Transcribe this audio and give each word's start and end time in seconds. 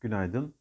Günaydın. 0.00 0.54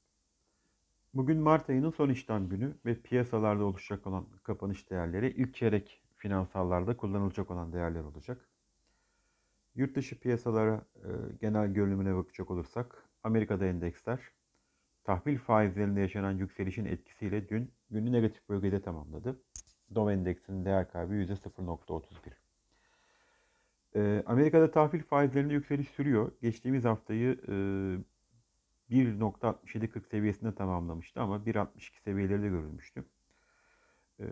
Bugün 1.14 1.38
Mart 1.38 1.70
ayının 1.70 1.92
son 1.92 2.10
işlem 2.10 2.50
günü 2.50 2.76
ve 2.86 3.02
piyasalarda 3.02 3.64
oluşacak 3.64 4.08
olan 4.08 4.26
kapanış 4.44 4.90
değerleri 4.90 5.30
ilk 5.30 5.56
çeyrek 5.56 6.02
finansallarda 6.18 6.98
kullanılacak 6.98 7.52
olan 7.52 7.74
değerler 7.74 8.04
olacak. 8.04 8.50
Yurt 9.76 9.96
dışı 9.96 10.20
piyasalara 10.20 10.86
e, 10.96 11.10
genel 11.42 11.68
görünümüne 11.74 12.16
bakacak 12.16 12.52
olursak 12.52 13.10
Amerika'da 13.24 13.66
endeksler 13.66 14.20
tahvil 15.04 15.38
faizlerinde 15.38 16.02
yaşanan 16.02 16.32
yükselişin 16.32 16.86
etkisiyle 16.86 17.50
dün 17.50 17.72
günü 17.90 18.12
negatif 18.12 18.50
bölgede 18.50 18.82
tamamladı. 18.82 19.42
Dow 19.96 20.14
endeksinin 20.14 20.66
değer 20.66 20.92
kaybı 20.92 21.14
%0.31. 21.14 22.10
E, 23.96 24.24
Amerika'da 24.26 24.72
tahvil 24.72 25.04
faizlerinde 25.04 25.54
yükseliş 25.54 25.90
sürüyor. 25.90 26.32
Geçtiğimiz 26.42 26.86
haftayı 26.86 27.40
e, 27.48 27.56
1.6740 28.92 30.08
seviyesinde 30.10 30.56
tamamlamıştı 30.56 31.22
ama 31.22 31.38
1.62 31.38 32.02
seviyeleri 32.04 32.42
de 32.42 32.48
görülmüştü. 32.48 33.06
Ee, 34.20 34.26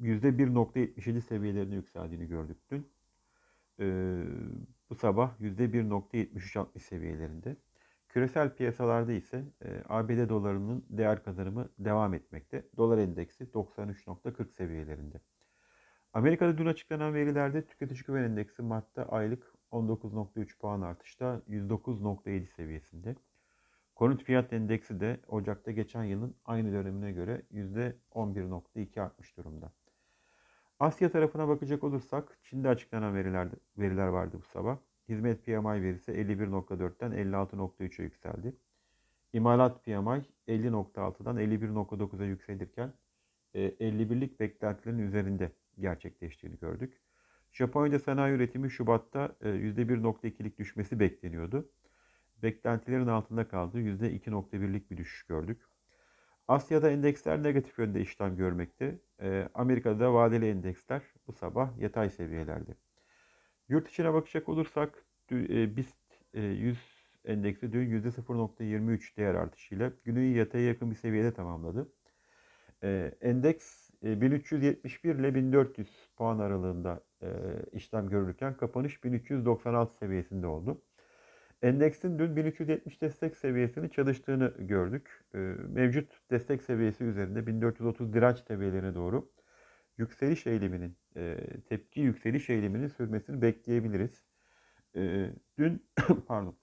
%1.77 0.00 1.20
seviyelerine 1.20 1.74
yükseldiğini 1.74 2.26
gördük 2.28 2.58
dün. 2.70 2.88
Ee, 3.80 4.24
bu 4.90 4.94
sabah 4.94 5.40
%1.7360 5.40 6.78
seviyelerinde. 6.78 7.56
Küresel 8.08 8.54
piyasalarda 8.54 9.12
ise 9.12 9.44
e, 9.64 9.82
ABD 9.88 10.28
dolarının 10.28 10.84
değer 10.90 11.24
kazanımı 11.24 11.68
devam 11.78 12.14
etmekte. 12.14 12.64
Dolar 12.76 12.98
endeksi 12.98 13.44
93.40 13.44 14.52
seviyelerinde. 14.52 15.20
Amerika'da 16.12 16.58
dün 16.58 16.66
açıklanan 16.66 17.14
verilerde 17.14 17.66
tüketici 17.66 18.02
güven 18.02 18.22
endeksi 18.22 18.62
Mart'ta 18.62 19.04
aylık 19.04 19.57
19.3 19.72 20.58
puan 20.58 20.80
artışta 20.80 21.42
109.7 21.50 22.46
seviyesinde. 22.46 23.16
Konut 23.94 24.24
fiyat 24.24 24.52
endeksi 24.52 25.00
de 25.00 25.20
Ocak'ta 25.28 25.70
geçen 25.70 26.04
yılın 26.04 26.34
aynı 26.44 26.72
dönemine 26.72 27.12
göre 27.12 27.42
%11.2 27.52 29.00
artmış 29.00 29.36
durumda. 29.36 29.72
Asya 30.80 31.10
tarafına 31.10 31.48
bakacak 31.48 31.84
olursak 31.84 32.38
Çin'de 32.42 32.68
açıklanan 32.68 33.14
veriler, 33.14 33.48
veriler 33.78 34.06
vardı 34.06 34.36
bu 34.40 34.46
sabah. 34.46 34.78
Hizmet 35.08 35.44
PMI 35.44 35.82
verisi 35.82 36.12
51.4'ten 36.12 37.12
56.3'e 37.12 38.04
yükseldi. 38.04 38.56
İmalat 39.32 39.84
PMI 39.84 40.24
50.6'dan 40.48 41.36
51.9'a 41.36 42.24
yükselirken 42.24 42.92
51'lik 43.54 44.40
beklentilerin 44.40 44.98
üzerinde 44.98 45.52
gerçekleştiğini 45.78 46.58
gördük. 46.58 47.00
Japonya'da 47.58 47.98
sanayi 47.98 48.34
üretimi 48.34 48.70
Şubat'ta 48.70 49.36
%1.2'lik 49.42 50.54
e, 50.54 50.58
düşmesi 50.58 51.00
bekleniyordu. 51.00 51.70
Beklentilerin 52.42 53.06
altında 53.06 53.48
kaldı. 53.48 53.80
%2.1'lik 53.80 54.90
bir 54.90 54.96
düşüş 54.96 55.22
gördük. 55.22 55.62
Asya'da 56.48 56.90
endeksler 56.90 57.42
negatif 57.42 57.78
yönde 57.78 58.00
işlem 58.00 58.36
görmekte. 58.36 58.98
E, 59.22 59.48
Amerika'da 59.54 60.14
vadeli 60.14 60.48
endeksler 60.48 61.02
bu 61.26 61.32
sabah 61.32 61.78
yatay 61.78 62.10
seviyelerde. 62.10 62.74
Yurt 63.68 63.88
içine 63.88 64.12
bakacak 64.12 64.48
olursak 64.48 65.04
e, 65.32 65.76
BIST 65.76 65.96
100 66.34 66.78
endeksi 67.24 67.72
dün 67.72 68.02
%0.23 68.02 69.16
değer 69.16 69.34
artışıyla 69.34 69.92
günü 70.04 70.20
yataya 70.20 70.66
yakın 70.66 70.90
bir 70.90 70.96
seviyede 70.96 71.34
tamamladı. 71.34 71.92
Endeks 73.20 73.87
1371 74.02 75.14
ile 75.14 75.34
1400 75.34 75.88
puan 76.16 76.38
aralığında 76.38 77.00
e, 77.22 77.28
işlem 77.72 78.08
görürken 78.08 78.56
kapanış 78.56 79.04
1396 79.04 79.96
seviyesinde 79.96 80.46
oldu. 80.46 80.82
Endeksin 81.62 82.18
dün 82.18 82.36
1370 82.36 83.02
destek 83.02 83.36
seviyesini 83.36 83.90
çalıştığını 83.90 84.54
gördük. 84.58 85.24
E, 85.34 85.38
mevcut 85.68 86.30
destek 86.30 86.62
seviyesi 86.62 87.04
üzerinde 87.04 87.46
1430 87.46 88.12
direnç 88.12 88.38
seviyelerine 88.38 88.94
doğru 88.94 89.30
yükseliş 89.98 90.46
eyleminin, 90.46 90.96
e, 91.16 91.36
tepki 91.68 92.00
yükseliş 92.00 92.50
eyleminin 92.50 92.88
sürmesini 92.88 93.42
bekleyebiliriz. 93.42 94.24
E, 94.96 95.30
dün 95.58 95.86
pardon, 96.26 96.56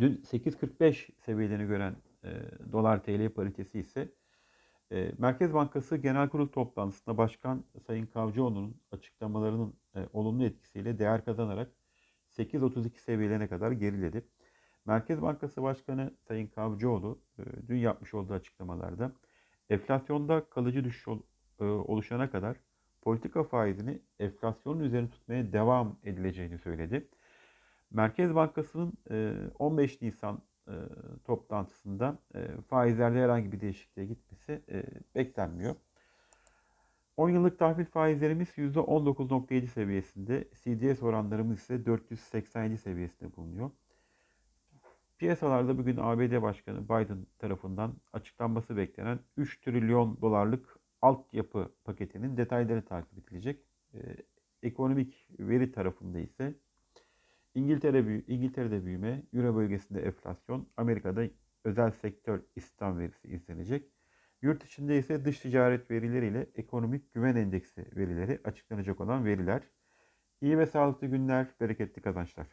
dün 0.00 0.16
8.45 0.16 1.10
seviyelerini 1.18 1.66
gören 1.66 1.96
e, 2.24 2.30
dolar 2.72 3.04
TL 3.04 3.28
paritesi 3.28 3.78
ise 3.78 4.08
Merkez 5.18 5.54
Bankası 5.54 5.96
Genel 5.96 6.28
Kurul 6.28 6.48
toplantısında 6.48 7.18
Başkan 7.18 7.64
Sayın 7.86 8.06
Kavcıoğlu'nun 8.06 8.80
açıklamalarının 8.92 9.74
e, 9.96 10.08
olumlu 10.12 10.44
etkisiyle 10.44 10.98
değer 10.98 11.24
kazanarak 11.24 11.72
8.32 12.30 12.98
seviyelerine 12.98 13.48
kadar 13.48 13.72
geriledi. 13.72 14.24
Merkez 14.86 15.22
Bankası 15.22 15.62
Başkanı 15.62 16.14
Sayın 16.28 16.46
Kavcıoğlu 16.46 17.18
e, 17.38 17.42
dün 17.68 17.76
yapmış 17.76 18.14
olduğu 18.14 18.32
açıklamalarda 18.32 19.12
enflasyonda 19.70 20.44
kalıcı 20.50 20.84
düşüş 20.84 21.08
e, 21.60 21.64
oluşana 21.64 22.30
kadar 22.30 22.56
politika 23.02 23.44
faizini 23.44 24.02
enflasyonun 24.18 24.80
üzerine 24.80 25.10
tutmaya 25.10 25.52
devam 25.52 25.98
edileceğini 26.04 26.58
söyledi. 26.58 27.08
Merkez 27.90 28.34
Bankası'nın 28.34 28.92
15 29.58 30.02
Nisan 30.02 30.42
e, 30.68 30.74
toplantısında 31.24 32.18
e, 32.34 32.48
faizlerde 32.68 33.18
herhangi 33.18 33.52
bir 33.52 33.60
değişikliğe 33.60 34.06
gitmesi 34.06 34.62
e, 34.72 34.84
beklenmiyor. 35.14 35.74
10 37.16 37.30
yıllık 37.30 37.58
tahvil 37.58 37.84
faizlerimiz 37.84 38.48
%19.7 38.48 39.66
seviyesinde, 39.66 40.48
CDS 40.54 41.02
oranlarımız 41.02 41.58
ise 41.58 41.86
487 41.86 42.78
seviyesinde 42.78 43.36
bulunuyor. 43.36 43.70
Piyasalarda 45.18 45.78
bugün 45.78 45.96
ABD 45.96 46.42
Başkanı 46.42 46.84
Biden 46.84 47.26
tarafından 47.38 47.94
açıklanması 48.12 48.76
beklenen 48.76 49.18
3 49.36 49.60
trilyon 49.60 50.18
dolarlık 50.20 50.78
altyapı 51.02 51.72
paketinin 51.84 52.36
detayları 52.36 52.84
takip 52.84 53.18
edilecek. 53.18 53.64
Ekonomik 54.62 55.26
veri 55.38 55.72
tarafında 55.72 56.18
ise 56.18 56.54
İngiltere 57.54 58.24
İngiltere'de 58.28 58.84
büyüme, 58.84 59.22
Euro 59.32 59.56
bölgesinde 59.56 60.02
enflasyon, 60.02 60.68
Amerika'da 60.76 61.24
özel 61.64 61.90
sektör 61.90 62.42
istihdam 62.56 62.98
verisi 62.98 63.28
izlenecek. 63.28 63.90
Yurt 64.42 64.64
içinde 64.64 64.98
ise 64.98 65.24
dış 65.24 65.40
ticaret 65.40 65.90
verileriyle 65.90 66.46
ekonomik 66.54 67.12
güven 67.14 67.36
endeksi 67.36 67.86
verileri 67.96 68.40
açıklanacak 68.44 69.00
olan 69.00 69.24
veriler. 69.24 69.62
İyi 70.40 70.58
ve 70.58 70.66
sağlıklı 70.66 71.06
günler, 71.06 71.54
bereketli 71.60 72.02
kazançlar. 72.02 72.46